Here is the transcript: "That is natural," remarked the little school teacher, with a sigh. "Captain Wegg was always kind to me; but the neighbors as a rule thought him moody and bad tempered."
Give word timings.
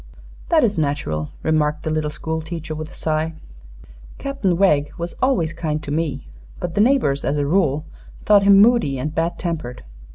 "That 0.49 0.63
is 0.63 0.79
natural," 0.79 1.29
remarked 1.43 1.83
the 1.83 1.91
little 1.91 2.09
school 2.09 2.41
teacher, 2.41 2.73
with 2.73 2.89
a 2.89 2.95
sigh. 2.95 3.35
"Captain 4.17 4.57
Wegg 4.57 4.91
was 4.97 5.13
always 5.21 5.53
kind 5.53 5.83
to 5.83 5.91
me; 5.91 6.27
but 6.59 6.73
the 6.73 6.81
neighbors 6.81 7.23
as 7.23 7.37
a 7.37 7.45
rule 7.45 7.85
thought 8.25 8.41
him 8.41 8.57
moody 8.59 8.97
and 8.97 9.13
bad 9.13 9.37
tempered." 9.37 9.83